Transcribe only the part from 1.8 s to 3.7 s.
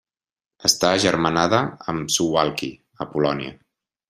amb Suwałki, a Polònia.